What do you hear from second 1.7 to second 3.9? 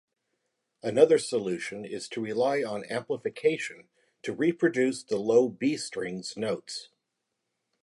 is to rely on amplification